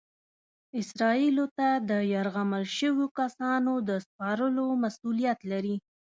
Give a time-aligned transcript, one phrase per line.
[0.81, 5.75] اسرائیلو ته د یرغمل شویو کسانو د سپارلو مسؤلیت لري.